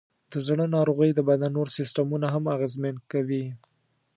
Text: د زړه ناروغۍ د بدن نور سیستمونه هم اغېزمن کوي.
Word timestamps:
د 0.31 0.33
زړه 0.47 0.65
ناروغۍ 0.75 1.11
د 1.15 1.19
بدن 1.29 1.51
نور 1.57 1.67
سیستمونه 1.77 2.27
هم 2.33 2.43
اغېزمن 2.55 2.95
کوي. 3.11 3.45